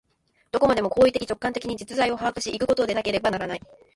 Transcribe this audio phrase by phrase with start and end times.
[0.51, 3.61] どこまでも行為的直観的に実在を把握し行くことでなければならない。